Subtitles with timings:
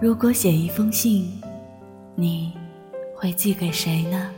[0.00, 1.28] 如果写一封信，
[2.14, 2.56] 你
[3.16, 4.30] 会寄给谁呢？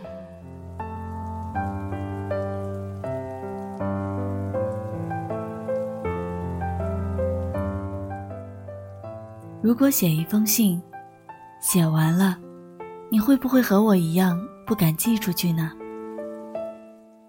[9.61, 10.81] 如果写一封信，
[11.61, 12.39] 写完了，
[13.11, 15.71] 你会不会和我一样不敢寄出去呢？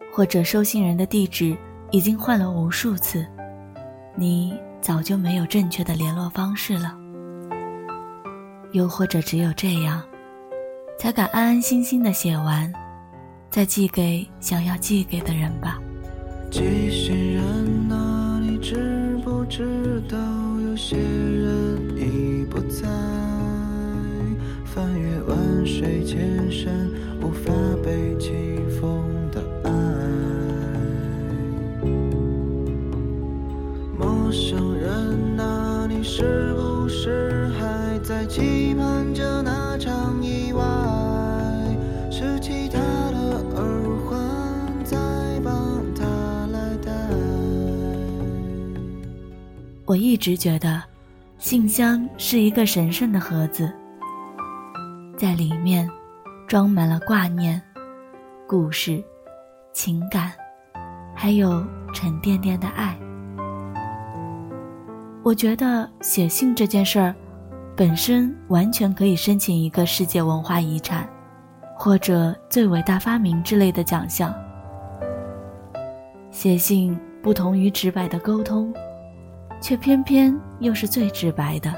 [0.09, 1.53] 或者收信人的地址
[1.91, 3.27] 已经换了无数次，
[4.15, 7.00] 你早就没有正确的联络方式了？
[8.73, 10.01] 又或者只有这样，
[10.97, 12.71] 才敢安安心心的写完，
[13.49, 15.77] 再寄给想要寄给的人吧。
[16.49, 17.43] 寄信人
[17.89, 20.17] 啊，你知不知道
[20.67, 22.87] 有些人已不在？
[24.65, 26.73] 翻越万水千山，
[27.21, 27.51] 无法
[27.83, 28.31] 被起
[28.79, 29.71] 风的爱。
[33.97, 37.20] 陌生人啊，你是不是
[49.91, 50.81] 我一直觉得，
[51.37, 53.69] 信箱是一个神圣的盒子，
[55.17, 55.85] 在里面
[56.47, 57.61] 装满了挂念、
[58.47, 59.03] 故事、
[59.73, 60.31] 情感，
[61.13, 61.61] 还有
[61.93, 62.97] 沉甸甸的爱。
[65.23, 67.13] 我觉得写信这件事儿，
[67.75, 71.05] 本身完全可以申请一个世界文化遗产，
[71.77, 74.33] 或者最伟大发明之类的奖项。
[76.29, 78.73] 写信不同于直白的沟通，
[79.61, 81.71] 却偏偏又是最直白的。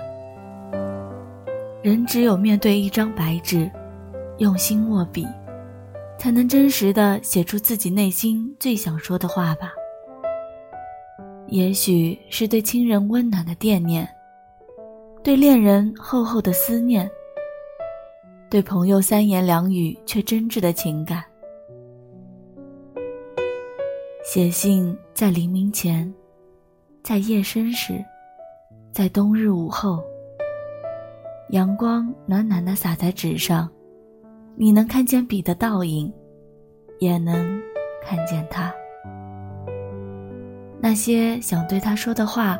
[1.83, 3.69] 人只有面对一张白纸，
[4.37, 5.27] 用心握笔，
[6.17, 9.73] 才能真实的写出自己内心最想说的话吧。
[11.47, 14.07] 也许是对亲人温暖的惦念，
[15.21, 17.07] 对恋人厚厚的思念，
[18.49, 21.21] 对朋友三言两语却真挚的情感。
[24.23, 26.11] 写信在黎明前，
[27.03, 28.01] 在夜深时，
[28.93, 30.01] 在冬日午后，
[31.49, 33.69] 阳光暖暖的洒在纸上，
[34.55, 36.09] 你能看见笔的倒影，
[36.99, 37.61] 也能
[38.01, 38.73] 看见他。
[40.79, 42.57] 那些想对他说的话，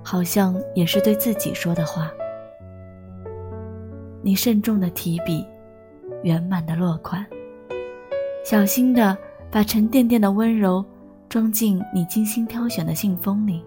[0.00, 2.08] 好像也是对自己说的话。
[4.22, 5.44] 你慎重的提笔，
[6.22, 7.26] 圆满的落款，
[8.44, 9.18] 小心的
[9.50, 10.84] 把沉甸甸的温柔
[11.28, 13.64] 装进你精心挑选的信封里，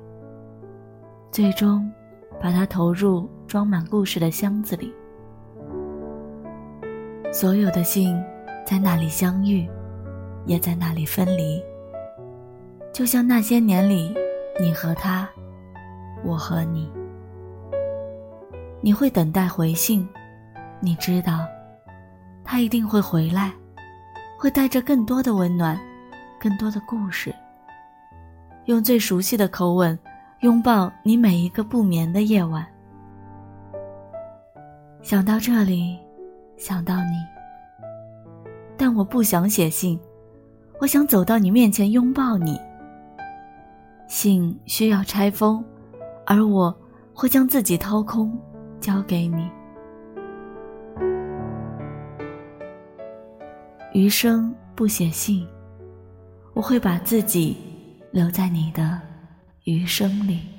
[1.36, 1.92] 最终
[2.42, 4.90] 把它投入装满故事的箱子里。
[7.30, 8.16] 所有的信，
[8.66, 9.70] 在那里相遇，
[10.46, 11.62] 也在那里分离。
[12.94, 14.16] 就像那些年里，
[14.62, 15.28] 你和他，
[16.24, 16.90] 我和你，
[18.80, 20.08] 你会等待回信，
[20.80, 21.46] 你知道，
[22.46, 23.52] 他一定会回来，
[24.40, 25.78] 会带着更多的温暖，
[26.40, 27.36] 更多的故事，
[28.68, 30.00] 用最熟悉的口吻
[30.42, 32.66] 拥抱你每一个不眠的夜晚。
[35.02, 35.98] 想到这里，
[36.58, 37.16] 想到你，
[38.78, 40.00] 但我不想写信，
[40.80, 42.60] 我想走到你面前拥抱你。
[44.08, 45.64] 信需要拆封，
[46.26, 46.76] 而我
[47.14, 48.38] 会将自己掏空，
[48.80, 49.50] 交给你。
[53.94, 55.48] 余生不写信，
[56.54, 57.58] 我会把自己
[58.12, 59.00] 留在你的
[59.66, 60.56] 余生里。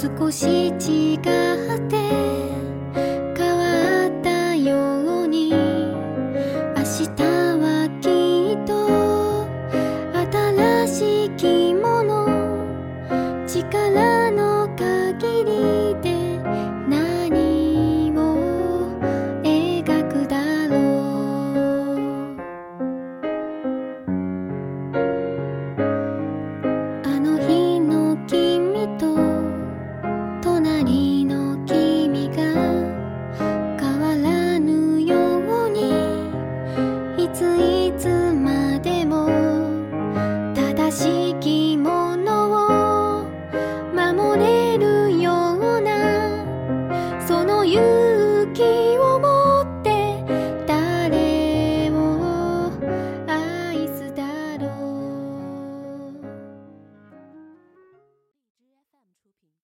[0.00, 1.20] 少し違っ
[1.90, 2.59] て